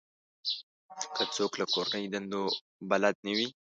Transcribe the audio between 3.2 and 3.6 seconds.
نه وي.